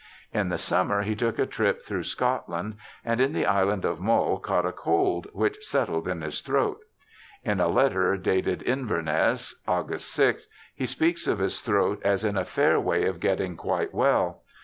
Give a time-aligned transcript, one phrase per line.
[0.33, 4.39] In the summer he took a trip through Scotland, and in the Island of Mull
[4.39, 6.79] caught a cold, which settled in his throat.
[7.43, 12.45] In a letter dated Inverness, August 6, he speaks of his throat as in 'a
[12.45, 14.41] fair way of getting quite well'.